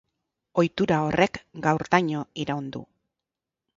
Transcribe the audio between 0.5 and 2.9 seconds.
Ohitura horrek gaurdaino iraun du.